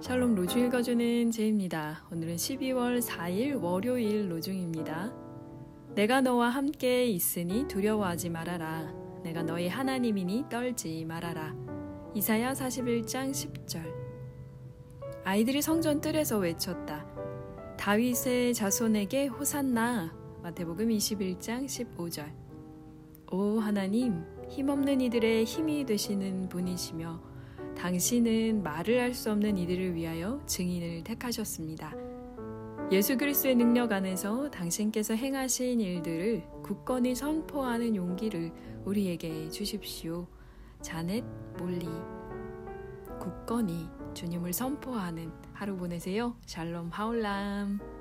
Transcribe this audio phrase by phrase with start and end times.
[0.00, 2.02] 샬롬 로주 읽어주는 제입니다.
[2.10, 5.12] 오늘은 12월 4일 월요일 로중입니다.
[5.94, 8.94] 내가 너와 함께 있으니 두려워하지 말아라.
[9.22, 11.54] 내가 너희 하나님이니 떨지 말아라.
[12.14, 13.92] 이사야 41장 10절.
[15.24, 17.04] 아이들이 성전 뜰에서 외쳤다.
[17.78, 20.14] 다윗의 자손에게 호산나.
[20.42, 22.24] 마태복음 21장 15절.
[23.32, 27.20] 오 하나님, 힘없는 이들의 힘이 되시는 분이시며
[27.80, 31.94] 당신은 말을 할 수 없는 이들을 위하여 증인을 택하셨습니다.
[32.92, 38.52] 예수 그리스도의 능력 안에서 당신께서 행하신 일들을 굳건히 선포하는 용기를
[38.84, 40.26] 우리에게 주십시오.
[40.82, 41.24] 자넷
[41.56, 41.88] 몰리
[43.18, 46.36] 굳건히 주님을 선포하는 하루 보내세요.
[46.44, 47.99] 샬롬 하울람.